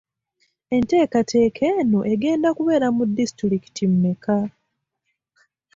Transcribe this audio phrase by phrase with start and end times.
[0.75, 4.37] Entekateka eno egenda kubeera mu disitulikiti mmeka?